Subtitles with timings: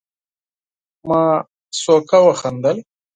[1.07, 1.21] ما
[1.85, 2.77] ورو وخندل